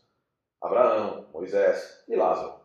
Abraão, 0.62 1.26
Moisés 1.34 2.04
e 2.08 2.16
Lázaro. 2.16 2.56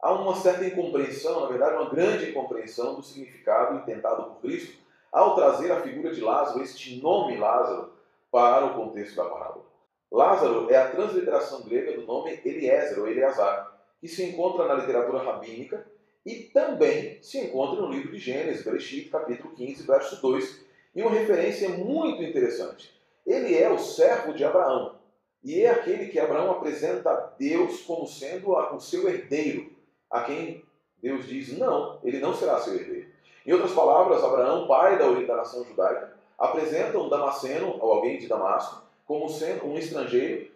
Há 0.00 0.12
uma 0.12 0.34
certa 0.34 0.64
incompreensão, 0.64 1.40
na 1.40 1.46
verdade, 1.46 1.76
uma 1.76 1.90
grande 1.90 2.30
incompreensão 2.30 2.94
do 2.94 3.02
significado 3.02 3.76
intentado 3.76 4.24
por 4.24 4.40
Cristo 4.40 4.80
ao 5.12 5.34
trazer 5.34 5.70
a 5.70 5.82
figura 5.82 6.14
de 6.14 6.22
Lázaro, 6.22 6.62
este 6.62 7.00
nome 7.02 7.36
Lázaro, 7.36 7.92
para 8.30 8.64
o 8.64 8.74
contexto 8.74 9.16
da 9.16 9.28
parábola. 9.28 9.66
Lázaro 10.10 10.70
é 10.70 10.76
a 10.76 10.90
transliteração 10.90 11.62
grega 11.62 11.92
do 11.92 12.06
nome 12.06 12.40
Eliezer 12.44 12.98
ou 12.98 13.08
Eleazar, 13.08 13.69
que 14.00 14.08
se 14.08 14.24
encontra 14.24 14.66
na 14.66 14.74
literatura 14.74 15.22
rabínica 15.22 15.86
e 16.24 16.34
também 16.44 17.18
se 17.22 17.38
encontra 17.38 17.80
no 17.80 17.90
livro 17.90 18.12
de 18.12 18.18
Gênesis, 18.18 18.64
Bereshit, 18.64 19.10
capítulo 19.10 19.54
15, 19.54 19.86
verso 19.86 20.20
2, 20.22 20.64
e 20.94 21.02
uma 21.02 21.10
referência 21.10 21.68
muito 21.68 22.22
interessante. 22.22 22.92
Ele 23.26 23.56
é 23.56 23.70
o 23.70 23.78
servo 23.78 24.32
de 24.32 24.44
Abraão, 24.44 24.96
e 25.42 25.62
é 25.62 25.70
aquele 25.70 26.08
que 26.08 26.18
Abraão 26.18 26.50
apresenta 26.50 27.10
a 27.10 27.16
Deus 27.38 27.82
como 27.82 28.06
sendo 28.06 28.52
o 28.52 28.80
seu 28.80 29.08
herdeiro, 29.08 29.70
a 30.10 30.22
quem 30.22 30.64
Deus 31.02 31.26
diz: 31.26 31.56
não, 31.56 31.98
ele 32.04 32.18
não 32.18 32.34
será 32.34 32.58
seu 32.58 32.74
herdeiro. 32.74 33.08
Em 33.46 33.52
outras 33.52 33.72
palavras, 33.72 34.22
Abraão, 34.22 34.66
pai 34.66 34.98
da, 34.98 35.08
da 35.08 35.36
nação 35.36 35.64
judaica, 35.64 36.14
apresenta 36.38 36.98
um 36.98 37.08
Damasceno, 37.08 37.78
ou 37.80 37.92
alguém 37.92 38.18
de 38.18 38.26
Damasco, 38.26 38.82
como 39.06 39.28
sendo 39.28 39.66
um 39.66 39.78
estrangeiro 39.78 40.50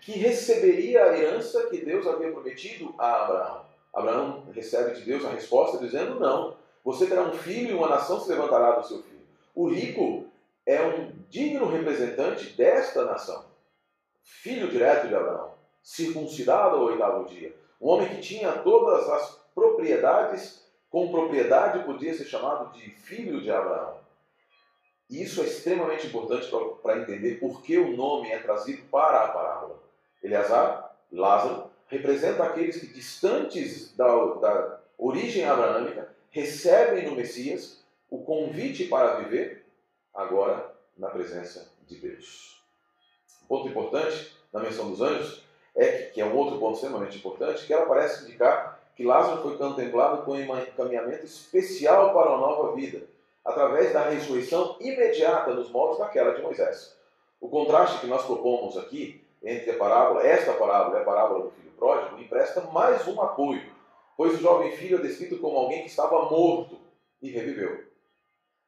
que 0.00 0.12
receberia 0.12 1.04
a 1.04 1.18
herança 1.18 1.66
que 1.66 1.84
Deus 1.84 2.06
havia 2.06 2.32
prometido 2.32 2.94
a 2.98 3.24
Abraão. 3.24 3.66
Abraão 3.92 4.44
recebe 4.52 4.94
de 4.94 5.02
Deus 5.02 5.24
a 5.24 5.30
resposta 5.30 5.78
dizendo: 5.78 6.18
Não, 6.18 6.56
você 6.84 7.06
terá 7.06 7.22
um 7.22 7.32
filho 7.32 7.70
e 7.70 7.74
uma 7.74 7.88
nação 7.88 8.20
se 8.20 8.30
levantará 8.30 8.72
do 8.72 8.86
seu 8.86 9.02
filho. 9.02 9.20
O 9.54 9.68
rico 9.68 10.26
é 10.64 10.80
um 10.82 11.12
digno 11.28 11.66
representante 11.66 12.50
desta 12.50 13.04
nação, 13.04 13.44
filho 14.22 14.68
direto 14.68 15.08
de 15.08 15.14
Abraão, 15.14 15.52
circuncidado 15.82 16.76
ao 16.76 16.84
oitavo 16.84 17.28
dia, 17.28 17.54
um 17.80 17.88
homem 17.88 18.08
que 18.08 18.20
tinha 18.20 18.52
todas 18.52 19.08
as 19.08 19.40
propriedades, 19.54 20.64
com 20.88 21.10
propriedade 21.10 21.84
podia 21.84 22.14
ser 22.14 22.24
chamado 22.24 22.72
de 22.72 22.90
filho 22.90 23.40
de 23.40 23.50
Abraão. 23.50 23.98
E 25.08 25.22
isso 25.22 25.42
é 25.42 25.44
extremamente 25.44 26.06
importante 26.06 26.48
para 26.82 27.00
entender 27.00 27.40
por 27.40 27.62
que 27.62 27.76
o 27.76 27.96
nome 27.96 28.30
é 28.30 28.38
trazido 28.38 28.82
para 28.90 29.24
a 29.24 29.28
parábola. 29.28 29.89
Eleazar, 30.22 30.96
Lázaro, 31.10 31.70
representa 31.88 32.44
aqueles 32.44 32.78
que, 32.78 32.86
distantes 32.86 33.94
da, 33.96 34.06
da 34.06 34.80
origem 34.96 35.44
abraâmica, 35.44 36.08
recebem 36.30 37.06
no 37.06 37.16
Messias 37.16 37.82
o 38.08 38.22
convite 38.22 38.84
para 38.86 39.14
viver 39.16 39.64
agora 40.14 40.72
na 40.96 41.08
presença 41.08 41.68
de 41.86 41.96
Deus. 41.96 42.62
Um 43.44 43.46
ponto 43.46 43.68
importante 43.68 44.36
na 44.52 44.60
menção 44.60 44.90
dos 44.90 45.00
anjos 45.00 45.44
é 45.74 45.86
que, 45.88 46.12
que 46.12 46.20
é 46.20 46.24
um 46.24 46.36
outro 46.36 46.58
ponto 46.58 46.74
extremamente 46.74 47.18
importante, 47.18 47.66
que 47.66 47.72
ela 47.72 47.86
parece 47.86 48.24
indicar 48.24 48.80
que 48.94 49.04
Lázaro 49.04 49.42
foi 49.42 49.56
contemplado 49.56 50.22
com 50.24 50.32
um 50.32 50.40
encaminhamento 50.40 51.24
especial 51.24 52.12
para 52.12 52.30
uma 52.30 52.38
nova 52.38 52.74
vida, 52.74 53.02
através 53.44 53.92
da 53.92 54.08
ressurreição 54.08 54.76
imediata 54.78 55.54
nos 55.54 55.70
moldes 55.70 55.98
daquela 55.98 56.34
de 56.34 56.42
Moisés. 56.42 56.96
O 57.40 57.48
contraste 57.48 58.00
que 58.00 58.06
nós 58.06 58.24
propomos 58.26 58.76
aqui 58.76 59.19
entre 59.42 59.70
a 59.70 59.78
parábola, 59.78 60.26
esta 60.26 60.52
parábola 60.52 60.98
e 60.98 61.02
a 61.02 61.04
parábola 61.04 61.44
do 61.44 61.50
filho 61.50 61.72
pródigo, 61.72 62.20
empresta 62.20 62.60
mais 62.72 63.06
um 63.08 63.20
apoio, 63.20 63.62
pois 64.16 64.34
o 64.34 64.42
jovem 64.42 64.72
filho 64.72 64.98
é 64.98 65.02
descrito 65.02 65.38
como 65.38 65.56
alguém 65.56 65.82
que 65.82 65.88
estava 65.88 66.28
morto 66.30 66.78
e 67.22 67.30
reviveu. 67.30 67.84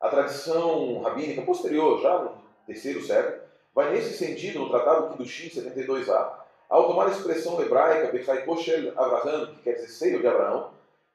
A 0.01 0.09
tradição 0.09 1.01
rabínica 1.03 1.43
posterior, 1.43 2.01
já 2.01 2.19
no 2.19 2.43
terceiro 2.67 3.03
século, 3.03 3.43
vai 3.75 3.93
nesse 3.93 4.17
sentido 4.17 4.61
no 4.61 4.71
Tratado 4.71 5.11
Kiddushin 5.11 5.49
72a, 5.49 6.43
ao 6.69 6.87
tomar 6.89 7.07
a 7.07 7.11
expressão 7.11 7.61
hebraica 7.61 8.11
Bechai 8.11 8.45
Koshel 8.45 8.99
Abraham, 8.99 9.55
que 9.55 9.63
quer 9.63 9.75
dizer 9.75 9.89
seio 9.89 10.21
de 10.21 10.27
Abraão, 10.27 10.71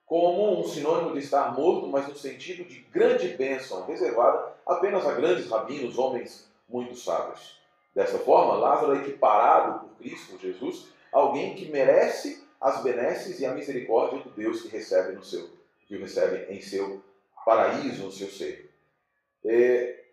como 0.05 0.59
um 0.59 0.63
sinônimo 0.63 1.13
de 1.13 1.19
estar 1.19 1.53
morto, 1.53 1.87
mas 1.87 2.07
no 2.07 2.15
sentido 2.15 2.63
de 2.63 2.79
grande 2.91 3.27
bênção, 3.29 3.85
reservada 3.85 4.53
apenas 4.65 5.05
a 5.05 5.13
grandes 5.13 5.49
rabinos, 5.49 5.97
homens 5.97 6.49
muito 6.69 6.95
sábios. 6.95 7.56
Dessa 7.97 8.19
forma, 8.19 8.53
Lázaro 8.53 8.93
é 8.93 8.99
equiparado 8.99 9.79
por 9.79 9.97
Cristo, 9.97 10.37
Jesus, 10.37 10.89
a 11.11 11.17
alguém 11.17 11.55
que 11.55 11.71
merece 11.71 12.47
as 12.61 12.83
benesses 12.83 13.39
e 13.39 13.45
a 13.45 13.55
misericórdia 13.55 14.19
do 14.19 14.29
Deus 14.29 14.61
que 14.61 14.67
recebe 14.67 15.13
no 15.13 15.23
seu, 15.23 15.49
que 15.87 15.95
o 15.95 15.99
recebe 15.99 16.45
em 16.53 16.61
seu 16.61 17.01
paraíso, 17.43 18.05
no 18.05 18.11
seu 18.11 18.27
seio. 18.27 18.69
É... 19.43 20.03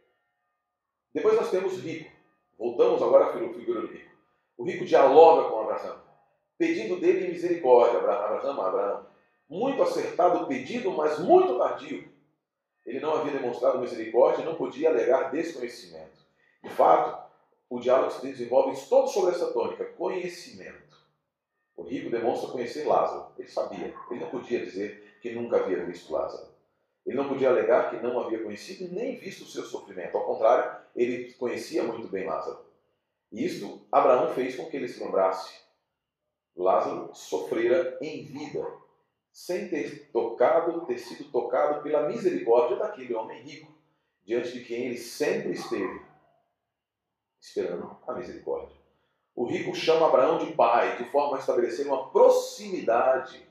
Depois 1.12 1.36
nós 1.36 1.50
temos 1.50 1.78
rico. 1.78 2.10
Voltamos 2.58 3.02
agora 3.02 3.26
à 3.26 3.32
figura 3.34 3.82
do 3.82 3.88
rico. 3.88 4.10
O 4.56 4.64
rico 4.64 4.86
dialoga 4.86 5.50
com 5.50 5.60
Abraão, 5.60 6.00
pedindo 6.56 6.98
dele 6.98 7.28
misericórdia. 7.28 7.98
Abraão, 7.98 8.62
Abraão, 8.62 9.06
muito 9.46 9.82
acertado 9.82 10.44
o 10.44 10.46
pedido, 10.46 10.90
mas 10.90 11.18
muito 11.18 11.58
tardio. 11.58 12.08
Ele 12.86 13.00
não 13.00 13.14
havia 13.14 13.32
demonstrado 13.32 13.78
misericórdia 13.78 14.40
e 14.40 14.46
não 14.46 14.54
podia 14.54 14.88
alegar 14.88 15.30
desconhecimento. 15.30 16.24
De 16.62 16.70
fato, 16.70 17.23
o 17.74 17.80
diálogo 17.80 18.12
se 18.12 18.24
desenvolve 18.24 18.80
todo 18.88 19.08
sobre 19.08 19.34
essa 19.34 19.52
tônica, 19.52 19.84
conhecimento. 19.84 20.96
O 21.76 21.82
rico 21.82 22.08
demonstra 22.08 22.50
conhecer 22.50 22.86
Lázaro. 22.86 23.32
Ele 23.36 23.48
sabia. 23.48 23.92
Ele 24.08 24.20
não 24.20 24.30
podia 24.30 24.64
dizer 24.64 25.16
que 25.20 25.34
nunca 25.34 25.56
havia 25.56 25.84
visto 25.84 26.12
Lázaro. 26.12 26.46
Ele 27.04 27.16
não 27.16 27.28
podia 27.28 27.50
alegar 27.50 27.90
que 27.90 27.96
não 27.96 28.20
havia 28.20 28.44
conhecido 28.44 28.94
nem 28.94 29.16
visto 29.16 29.42
o 29.42 29.48
seu 29.48 29.64
sofrimento. 29.64 30.16
Ao 30.16 30.24
contrário, 30.24 30.82
ele 30.94 31.32
conhecia 31.32 31.82
muito 31.82 32.06
bem 32.06 32.24
Lázaro. 32.24 32.60
E 33.32 33.44
isto 33.44 33.80
Abraão 33.90 34.32
fez 34.32 34.54
com 34.54 34.66
que 34.66 34.76
ele 34.76 34.86
se 34.86 35.02
lembrasse. 35.02 35.52
Lázaro 36.56 37.12
sofrera 37.12 37.98
em 38.00 38.24
vida, 38.24 38.64
sem 39.32 39.68
ter 39.68 40.10
tocado, 40.12 40.86
ter 40.86 40.98
sido 40.98 41.28
tocado 41.32 41.82
pela 41.82 42.08
misericórdia 42.08 42.76
daquele 42.76 43.14
homem 43.14 43.42
rico, 43.42 43.74
diante 44.24 44.52
de 44.52 44.64
quem 44.64 44.86
ele 44.86 44.98
sempre 44.98 45.50
esteve, 45.50 46.13
esperando 47.44 47.94
a 48.08 48.14
misericórdia. 48.14 48.74
O 49.36 49.44
rico 49.44 49.74
chama 49.74 50.06
Abraão 50.06 50.38
de 50.38 50.54
pai, 50.54 50.96
de 50.96 51.04
forma 51.10 51.36
a 51.36 51.40
estabelecer 51.40 51.86
uma 51.86 52.10
proximidade 52.10 53.46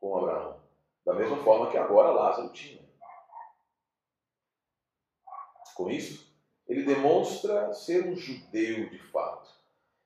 com 0.00 0.16
Abraão, 0.16 0.60
da 1.04 1.12
mesma 1.12 1.36
forma 1.38 1.70
que 1.70 1.76
agora 1.76 2.12
Lázaro 2.12 2.50
tinha. 2.50 2.80
Com 5.74 5.90
isso, 5.90 6.32
ele 6.68 6.84
demonstra 6.84 7.72
ser 7.72 8.06
um 8.06 8.14
judeu 8.14 8.88
de 8.88 8.98
fato 9.10 9.50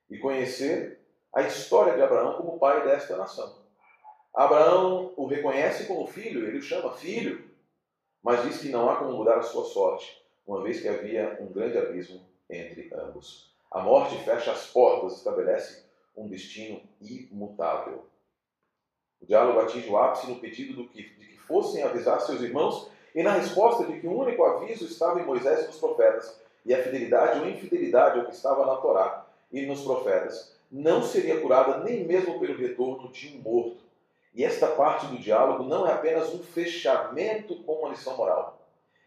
e 0.08 0.18
conhecer 0.18 0.98
a 1.34 1.42
história 1.42 1.94
de 1.94 2.02
Abraão 2.02 2.38
como 2.38 2.58
pai 2.58 2.82
desta 2.84 3.16
nação. 3.16 3.66
Abraão 4.32 5.12
o 5.16 5.26
reconhece 5.26 5.86
como 5.86 6.06
filho, 6.06 6.46
ele 6.46 6.58
o 6.58 6.62
chama 6.62 6.92
filho, 6.92 7.50
mas 8.22 8.42
diz 8.44 8.58
que 8.58 8.70
não 8.70 8.88
há 8.88 8.96
como 8.96 9.12
mudar 9.12 9.38
a 9.38 9.42
sua 9.42 9.64
sorte, 9.64 10.24
uma 10.46 10.62
vez 10.62 10.80
que 10.80 10.88
havia 10.88 11.36
um 11.40 11.52
grande 11.52 11.76
abismo 11.76 12.35
entre 12.48 12.90
ambos. 12.94 13.54
A 13.70 13.80
morte 13.80 14.16
fecha 14.24 14.52
as 14.52 14.66
portas, 14.66 15.18
estabelece 15.18 15.84
um 16.16 16.28
destino 16.28 16.80
imutável. 17.00 18.06
O 19.20 19.26
diálogo 19.26 19.60
atinge 19.60 19.88
o 19.88 19.96
ápice 19.96 20.28
no 20.28 20.40
pedido 20.40 20.74
do 20.74 20.88
que, 20.88 21.02
de 21.02 21.26
que 21.26 21.38
fossem 21.38 21.82
avisar 21.82 22.20
seus 22.20 22.40
irmãos 22.40 22.90
e 23.14 23.22
na 23.22 23.32
resposta 23.32 23.84
de 23.84 24.00
que 24.00 24.06
o 24.06 24.18
único 24.18 24.44
aviso 24.44 24.84
estava 24.84 25.20
em 25.20 25.26
Moisés 25.26 25.64
e 25.64 25.66
nos 25.66 25.78
profetas, 25.78 26.40
e 26.64 26.74
a 26.74 26.82
fidelidade 26.82 27.40
ou 27.40 27.48
infidelidade 27.48 28.18
ao 28.18 28.26
que 28.26 28.32
estava 28.32 28.66
na 28.66 28.76
Torá 28.76 29.26
e 29.52 29.64
nos 29.64 29.82
profetas 29.82 30.54
não 30.70 31.02
seria 31.02 31.40
curada 31.40 31.78
nem 31.78 32.04
mesmo 32.04 32.40
pelo 32.40 32.58
retorno 32.58 33.10
de 33.10 33.36
um 33.36 33.40
morto. 33.40 33.84
E 34.34 34.44
esta 34.44 34.66
parte 34.66 35.06
do 35.06 35.18
diálogo 35.18 35.64
não 35.64 35.86
é 35.86 35.92
apenas 35.92 36.34
um 36.34 36.42
fechamento 36.42 37.62
com 37.62 37.72
uma 37.74 37.90
lição 37.90 38.16
moral. 38.16 38.58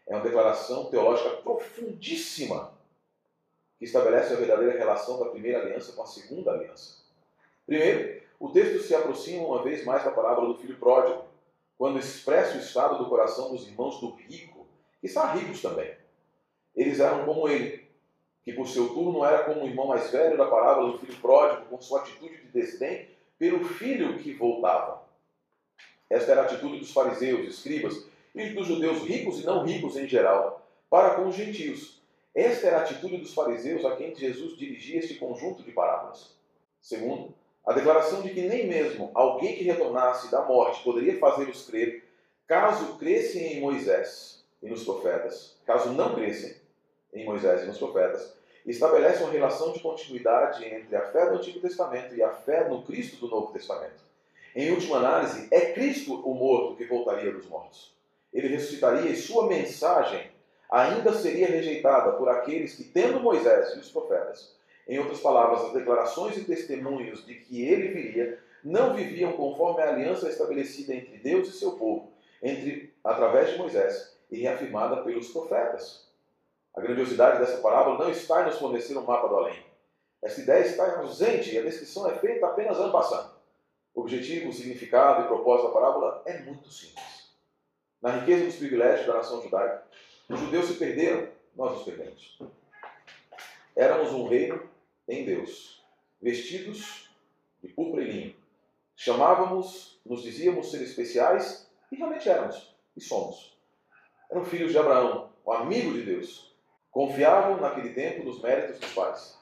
É 0.06 0.14
uma 0.14 0.24
declaração 0.24 0.86
teológica 0.86 1.36
profundíssima 1.36 2.72
que 3.80 3.86
estabelece 3.86 4.34
a 4.34 4.36
verdadeira 4.36 4.78
relação 4.78 5.18
da 5.18 5.30
primeira 5.30 5.60
aliança 5.60 5.92
com 5.92 6.02
a 6.02 6.06
segunda 6.06 6.52
aliança. 6.52 6.98
Primeiro, 7.66 8.20
o 8.38 8.50
texto 8.50 8.82
se 8.82 8.94
aproxima 8.94 9.46
uma 9.46 9.62
vez 9.62 9.86
mais 9.86 10.04
da 10.04 10.10
parábola 10.10 10.48
do 10.48 10.58
filho 10.58 10.76
pródigo, 10.76 11.24
quando 11.78 11.98
expressa 11.98 12.58
o 12.58 12.60
estado 12.60 12.98
do 12.98 13.08
coração 13.08 13.50
dos 13.50 13.66
irmãos 13.66 13.98
do 13.98 14.10
rico, 14.10 14.66
que 15.00 15.08
são 15.08 15.32
ricos 15.32 15.62
também. 15.62 15.94
Eles 16.76 17.00
eram 17.00 17.24
como 17.24 17.48
ele, 17.48 17.88
que 18.44 18.52
por 18.52 18.68
seu 18.68 18.90
turno 18.90 19.24
era 19.24 19.44
como 19.44 19.62
o 19.62 19.66
irmão 19.66 19.86
mais 19.86 20.10
velho 20.10 20.36
da 20.36 20.44
parábola 20.44 20.92
do 20.92 20.98
filho 20.98 21.16
pródigo, 21.18 21.64
com 21.70 21.80
sua 21.80 22.00
atitude 22.00 22.36
de 22.36 22.48
desdém 22.48 23.08
pelo 23.38 23.64
filho 23.64 24.18
que 24.18 24.34
voltava. 24.34 25.02
Esta 26.10 26.32
era 26.32 26.42
a 26.42 26.44
atitude 26.44 26.80
dos 26.80 26.92
fariseus, 26.92 27.48
escribas 27.48 28.06
e 28.34 28.50
dos 28.50 28.66
judeus 28.66 28.98
ricos 29.04 29.40
e 29.40 29.46
não 29.46 29.64
ricos 29.64 29.96
em 29.96 30.06
geral, 30.06 30.68
para 30.90 31.14
com 31.14 31.28
os 31.28 31.34
gentios. 31.34 31.99
Esta 32.34 32.68
era 32.68 32.78
a 32.78 32.80
atitude 32.82 33.16
dos 33.16 33.34
fariseus 33.34 33.84
a 33.84 33.96
quem 33.96 34.14
Jesus 34.14 34.56
dirigia 34.56 35.00
este 35.00 35.14
conjunto 35.16 35.62
de 35.62 35.72
parábolas. 35.72 36.36
Segundo, 36.80 37.34
a 37.66 37.72
declaração 37.72 38.22
de 38.22 38.30
que 38.30 38.42
nem 38.42 38.66
mesmo 38.66 39.10
alguém 39.14 39.56
que 39.56 39.64
retornasse 39.64 40.30
da 40.30 40.42
morte 40.44 40.82
poderia 40.82 41.18
fazê-los 41.18 41.66
crer, 41.66 42.04
caso 42.46 42.96
crescem 42.98 43.54
em 43.54 43.60
Moisés 43.60 44.44
e 44.62 44.68
nos 44.68 44.84
profetas, 44.84 45.56
caso 45.66 45.92
não 45.92 46.14
crescem 46.14 46.56
em 47.12 47.24
Moisés 47.24 47.64
e 47.64 47.66
nos 47.66 47.78
profetas, 47.78 48.34
estabelece 48.64 49.22
uma 49.22 49.32
relação 49.32 49.72
de 49.72 49.80
continuidade 49.80 50.64
entre 50.64 50.94
a 50.94 51.06
fé 51.10 51.28
do 51.28 51.36
Antigo 51.36 51.60
Testamento 51.60 52.14
e 52.14 52.22
a 52.22 52.30
fé 52.30 52.68
no 52.68 52.82
Cristo 52.82 53.16
do 53.16 53.28
Novo 53.28 53.52
Testamento. 53.52 54.00
Em 54.54 54.70
última 54.70 54.98
análise, 54.98 55.48
é 55.50 55.72
Cristo 55.72 56.14
o 56.14 56.34
morto 56.34 56.76
que 56.76 56.84
voltaria 56.84 57.32
dos 57.32 57.46
mortos. 57.46 57.92
Ele 58.32 58.48
ressuscitaria 58.48 59.10
e 59.10 59.16
sua 59.16 59.46
mensagem 59.46 60.29
ainda 60.70 61.12
seria 61.12 61.48
rejeitada 61.48 62.12
por 62.12 62.28
aqueles 62.28 62.74
que, 62.74 62.84
tendo 62.84 63.20
Moisés 63.20 63.74
e 63.74 63.78
os 63.80 63.90
profetas, 63.90 64.54
em 64.86 64.98
outras 64.98 65.20
palavras, 65.20 65.66
as 65.66 65.72
declarações 65.72 66.36
e 66.36 66.44
testemunhos 66.44 67.24
de 67.26 67.34
que 67.34 67.62
ele 67.64 67.88
viria, 67.88 68.38
não 68.62 68.94
viviam 68.94 69.32
conforme 69.32 69.82
a 69.82 69.88
aliança 69.88 70.28
estabelecida 70.28 70.94
entre 70.94 71.18
Deus 71.18 71.48
e 71.48 71.52
seu 71.52 71.72
povo, 71.72 72.12
entre 72.42 72.92
através 73.02 73.50
de 73.50 73.58
Moisés 73.58 74.16
e 74.30 74.40
reafirmada 74.40 75.02
pelos 75.02 75.28
profetas. 75.28 76.08
A 76.74 76.80
grandiosidade 76.80 77.38
dessa 77.38 77.58
parábola 77.58 77.98
não 77.98 78.10
está 78.10 78.42
em 78.42 78.46
nos 78.46 78.58
fornecer 78.58 78.96
um 78.96 79.02
mapa 79.02 79.28
do 79.28 79.36
além. 79.36 79.64
Essa 80.22 80.40
ideia 80.40 80.64
está 80.64 80.98
ausente 80.98 81.54
e 81.54 81.58
a 81.58 81.62
descrição 81.62 82.08
é 82.08 82.14
feita 82.18 82.46
apenas 82.46 82.78
ano 82.78 82.92
passando. 82.92 83.30
O 83.94 84.02
objetivo, 84.02 84.50
o 84.50 84.52
significado 84.52 85.24
e 85.24 85.26
propósito 85.26 85.68
da 85.68 85.74
parábola 85.74 86.22
é 86.26 86.38
muito 86.40 86.70
simples. 86.70 87.30
Na 88.00 88.10
riqueza 88.12 88.44
dos 88.44 88.56
privilégios 88.56 89.06
da 89.06 89.14
nação 89.14 89.42
judaica, 89.42 89.84
os 90.34 90.40
judeus 90.40 90.66
se 90.66 90.74
perderam, 90.74 91.28
nós 91.56 91.72
nos 91.72 91.82
perdemos. 91.84 92.38
Éramos 93.74 94.12
um 94.12 94.28
reino 94.28 94.68
em 95.08 95.24
Deus, 95.24 95.84
vestidos 96.20 97.10
de 97.62 97.68
púrpura 97.68 98.02
e 98.02 98.10
linho. 98.10 98.36
Chamávamos, 98.94 100.00
nos 100.04 100.22
dizíamos 100.22 100.70
ser 100.70 100.82
especiais 100.82 101.68
e 101.90 101.96
realmente 101.96 102.28
éramos, 102.28 102.74
e 102.96 103.00
somos. 103.00 103.58
Eram 104.30 104.44
filhos 104.44 104.70
de 104.70 104.78
Abraão, 104.78 105.32
o 105.44 105.52
amigo 105.52 105.92
de 105.92 106.02
Deus. 106.02 106.54
Confiavam 106.90 107.60
naquele 107.60 107.92
tempo 107.94 108.24
nos 108.24 108.40
méritos 108.40 108.78
dos 108.78 108.92
pais. 108.92 109.38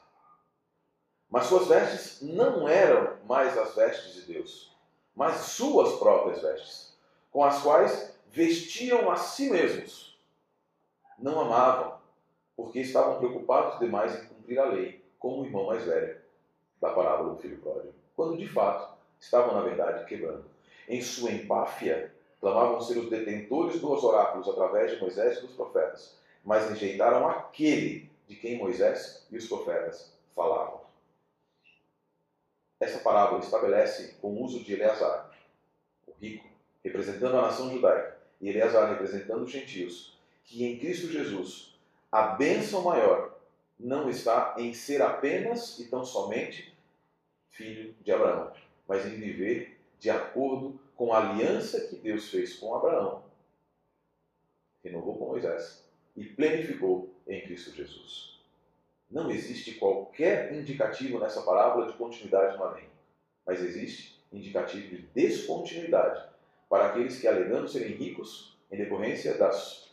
Mas 1.30 1.47
suas 1.47 1.68
vestes 1.68 2.23
não 2.23 2.66
eram 2.66 3.18
mais 3.26 3.57
as 3.59 3.75
vestes 3.75 4.14
de 4.14 4.33
Deus, 4.33 4.75
mas 5.14 5.37
suas 5.37 5.99
próprias 5.99 6.40
vestes, 6.40 6.97
com 7.30 7.45
as 7.45 7.62
quais 7.62 8.14
vestiam 8.28 9.11
a 9.11 9.16
si 9.16 9.50
mesmos. 9.50 10.17
Não 11.18 11.40
amavam, 11.40 11.98
porque 12.56 12.80
estavam 12.80 13.18
preocupados 13.18 13.78
demais 13.78 14.14
em 14.14 14.26
cumprir 14.26 14.58
a 14.58 14.66
lei 14.66 15.04
como 15.18 15.42
o 15.42 15.46
irmão 15.46 15.66
mais 15.66 15.84
velho 15.84 16.20
da 16.80 16.90
parábola 16.90 17.34
do 17.34 17.40
filho 17.40 17.58
pródigo, 17.58 17.92
quando 18.14 18.37
de 18.37 18.46
fato 18.48 18.96
estavam, 19.18 19.54
na 19.54 19.62
verdade, 19.62 20.06
quebrando. 20.06 20.44
Em 20.88 21.02
sua 21.02 21.32
empáfia, 21.32 22.14
clamavam 22.40 22.80
ser 22.80 22.98
os 22.98 23.10
detentores 23.10 23.80
dos 23.80 24.04
oráculos 24.04 24.48
através 24.48 24.92
de 24.92 25.00
Moisés 25.00 25.38
e 25.38 25.40
dos 25.40 25.54
profetas, 25.54 26.16
mas 26.44 26.68
rejeitaram 26.68 27.28
aquele 27.28 28.10
de 28.28 28.37
quem 28.37 28.58
Moisés 28.58 29.26
e 29.30 29.37
os 29.37 29.48
profetas 29.48 30.16
falavam. 30.34 30.80
Essa 32.78 33.00
parábola 33.00 33.40
estabelece, 33.40 34.14
com 34.21 34.28
o 34.28 34.43
uso 34.45 34.62
de 34.62 34.75
Eleazar, 34.75 35.30
o 36.06 36.12
rico, 36.21 36.47
representando 36.84 37.36
a 37.36 37.43
nação 37.43 37.71
judaica, 37.71 38.19
e 38.40 38.49
Eleazar 38.49 38.88
representando 38.90 39.43
os 39.43 39.50
gentios, 39.50 40.18
que 40.49 40.65
em 40.65 40.78
Cristo 40.78 41.08
Jesus 41.08 41.78
a 42.11 42.28
bênção 42.28 42.82
maior 42.82 43.39
não 43.78 44.08
está 44.08 44.54
em 44.56 44.73
ser 44.73 45.02
apenas 45.02 45.78
e 45.78 45.84
tão 45.89 46.04
somente 46.04 46.75
filho 47.50 47.95
de 48.00 48.11
Abraão, 48.11 48.52
mas 48.89 49.04
em 49.06 49.17
viver 49.17 49.78
de 50.00 50.08
acordo 50.08 50.80
com 50.97 51.13
a 51.13 51.19
aliança 51.19 51.87
que 51.87 51.97
Deus 51.97 52.30
fez 52.30 52.56
com 52.56 52.75
Abraão, 52.75 53.23
renovou 54.82 55.19
com 55.19 55.26
Moisés 55.26 55.87
e 56.17 56.25
planificou 56.25 57.15
em 57.26 57.43
Cristo 57.43 57.73
Jesus. 57.73 58.41
Não 59.11 59.30
existe 59.30 59.75
qualquer 59.75 60.52
indicativo 60.54 61.19
nessa 61.19 61.43
parábola 61.43 61.87
de 61.87 61.99
continuidade 61.99 62.56
no 62.56 62.65
além, 62.65 62.89
mas 63.47 63.63
existe 63.63 64.19
indicativo 64.32 64.89
de 64.89 65.02
descontinuidade 65.15 66.26
para 66.69 66.89
aqueles 66.89 67.21
que, 67.21 67.28
alegando 67.28 67.69
serem 67.69 67.95
ricos 67.95 68.56
em 68.71 68.76
decorrência 68.76 69.37
das 69.37 69.87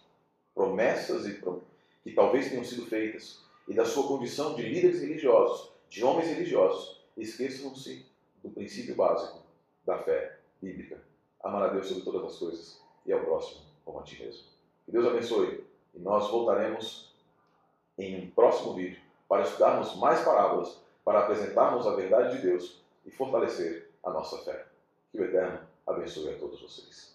promessas 0.55 1.25
que 2.03 2.11
talvez 2.13 2.49
tenham 2.49 2.63
sido 2.63 2.85
feitas 2.85 3.43
e 3.67 3.73
da 3.73 3.85
sua 3.85 4.07
condição 4.07 4.55
de 4.55 4.63
líderes 4.63 5.01
religiosos, 5.01 5.71
de 5.89 6.03
homens 6.03 6.29
religiosos, 6.29 7.01
esqueçam-se 7.17 8.05
do 8.41 8.49
princípio 8.49 8.95
básico 8.95 9.39
da 9.85 9.97
fé 9.99 10.39
bíblica. 10.61 10.99
Amar 11.43 11.63
a 11.63 11.67
Deus 11.67 11.87
sobre 11.87 12.03
todas 12.03 12.23
as 12.23 12.39
coisas 12.39 12.81
e 13.05 13.11
ao 13.11 13.19
próximo 13.19 13.61
como 13.83 13.99
a 13.99 14.03
ti 14.03 14.21
mesmo. 14.23 14.43
Que 14.85 14.91
Deus 14.91 15.05
abençoe 15.05 15.63
e 15.93 15.99
nós 15.99 16.29
voltaremos 16.29 17.13
em 17.97 18.23
um 18.23 18.31
próximo 18.31 18.73
vídeo 18.73 18.99
para 19.27 19.43
estudarmos 19.43 19.95
mais 19.97 20.23
parábolas, 20.23 20.79
para 21.03 21.19
apresentarmos 21.19 21.85
a 21.87 21.95
verdade 21.95 22.37
de 22.37 22.43
Deus 22.43 22.81
e 23.05 23.11
fortalecer 23.11 23.91
a 24.03 24.09
nossa 24.09 24.37
fé. 24.39 24.65
Que 25.11 25.19
o 25.19 25.25
Eterno 25.25 25.59
abençoe 25.85 26.33
a 26.33 26.37
todos 26.37 26.61
vocês. 26.61 27.14